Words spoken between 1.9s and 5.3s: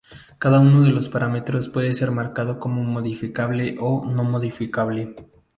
ser marcado como modificable o no-modificable.